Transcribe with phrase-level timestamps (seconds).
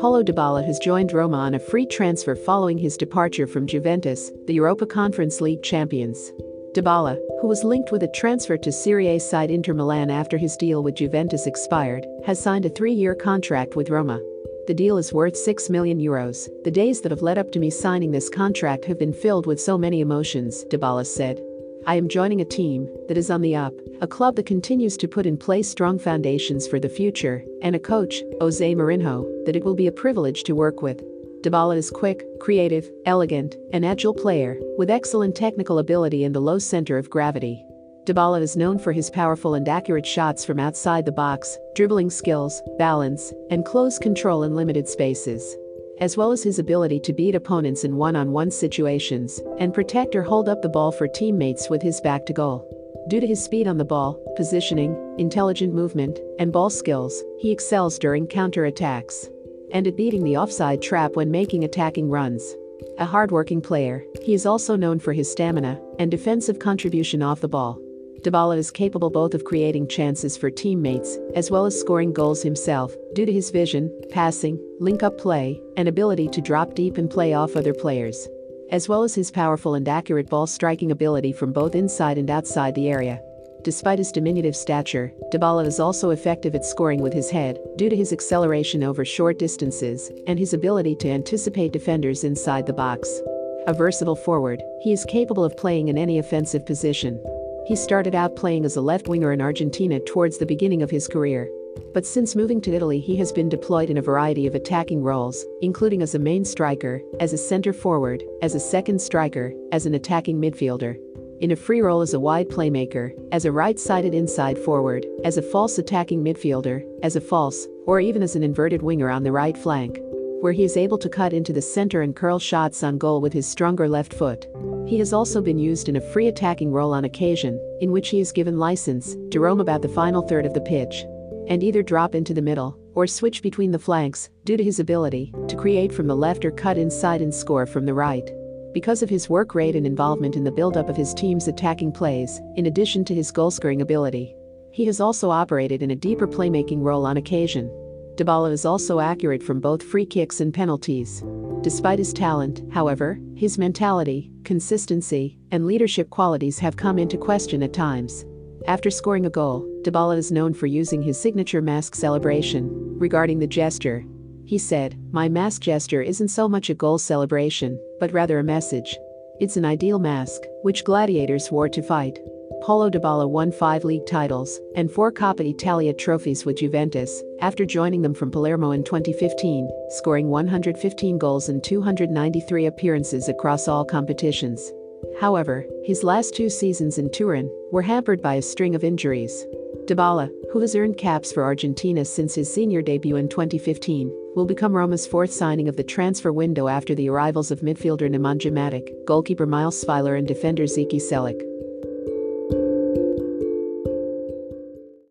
[0.00, 4.54] Paulo Dybala has joined Roma on a free transfer following his departure from Juventus, the
[4.54, 6.32] Europa Conference League champions.
[6.72, 10.56] Dybala, who was linked with a transfer to Serie A side Inter Milan after his
[10.56, 14.18] deal with Juventus expired, has signed a three-year contract with Roma.
[14.66, 16.48] The deal is worth 6 million euros.
[16.64, 19.60] The days that have led up to me signing this contract have been filled with
[19.60, 21.42] so many emotions, Dybala said.
[21.86, 23.72] I am joining a team that is on the up,
[24.02, 27.78] a club that continues to put in place strong foundations for the future, and a
[27.78, 31.02] coach, Jose Mourinho, that it will be a privilege to work with.
[31.42, 36.58] Dybala is quick, creative, elegant, and agile player, with excellent technical ability and a low
[36.58, 37.64] center of gravity.
[38.04, 42.60] Dybala is known for his powerful and accurate shots from outside the box, dribbling skills,
[42.78, 45.56] balance, and close control in limited spaces.
[46.00, 50.48] As well as his ability to beat opponents in one-on-one situations and protect or hold
[50.48, 52.66] up the ball for teammates with his back to goal.
[53.08, 57.98] Due to his speed on the ball, positioning, intelligent movement, and ball skills, he excels
[57.98, 59.28] during counter-attacks.
[59.72, 62.56] And at beating the offside trap when making attacking runs.
[62.98, 67.48] A hard-working player, he is also known for his stamina and defensive contribution off the
[67.48, 67.78] ball.
[68.22, 72.94] Dybala is capable both of creating chances for teammates as well as scoring goals himself
[73.14, 77.56] due to his vision, passing, link-up play, and ability to drop deep and play off
[77.56, 78.28] other players.
[78.70, 82.74] As well as his powerful and accurate ball striking ability from both inside and outside
[82.74, 83.22] the area.
[83.62, 87.96] Despite his diminutive stature, Dybala is also effective at scoring with his head due to
[87.96, 93.20] his acceleration over short distances and his ability to anticipate defenders inside the box.
[93.66, 97.22] A versatile forward, he is capable of playing in any offensive position,
[97.66, 101.06] he started out playing as a left winger in Argentina towards the beginning of his
[101.06, 101.50] career.
[101.92, 105.44] But since moving to Italy, he has been deployed in a variety of attacking roles,
[105.62, 109.94] including as a main striker, as a center forward, as a second striker, as an
[109.94, 110.98] attacking midfielder.
[111.40, 115.38] In a free role as a wide playmaker, as a right sided inside forward, as
[115.38, 119.32] a false attacking midfielder, as a false, or even as an inverted winger on the
[119.32, 120.00] right flank
[120.40, 123.32] where he is able to cut into the center and curl shots on goal with
[123.32, 124.46] his stronger left foot.
[124.86, 128.20] He has also been used in a free attacking role on occasion, in which he
[128.20, 131.04] is given license to roam about the final third of the pitch
[131.48, 135.32] and either drop into the middle or switch between the flanks due to his ability
[135.48, 138.30] to create from the left or cut inside and score from the right.
[138.72, 142.40] Because of his work rate and involvement in the build-up of his team's attacking plays,
[142.54, 144.34] in addition to his goal-scoring ability,
[144.72, 147.68] he has also operated in a deeper playmaking role on occasion.
[148.16, 151.22] Dybala is also accurate from both free kicks and penalties.
[151.62, 157.72] Despite his talent, however, his mentality, consistency, and leadership qualities have come into question at
[157.72, 158.24] times.
[158.66, 162.98] After scoring a goal, Dybala is known for using his signature mask celebration.
[162.98, 164.04] Regarding the gesture,
[164.44, 168.96] he said, My mask gesture isn't so much a goal celebration, but rather a message.
[169.38, 172.18] It's an ideal mask, which gladiators wore to fight.
[172.62, 178.02] Paulo Dybala won five league titles and four Coppa Italia trophies with Juventus after joining
[178.02, 184.72] them from Palermo in 2015, scoring 115 goals in 293 appearances across all competitions.
[185.20, 189.46] However, his last two seasons in Turin were hampered by a string of injuries.
[189.86, 194.72] Dybala, who has earned caps for Argentina since his senior debut in 2015, will become
[194.72, 199.46] Roma's fourth signing of the transfer window after the arrivals of midfielder Nemanja Matic, goalkeeper
[199.46, 201.49] Miles Svilar and defender Zeki Celik.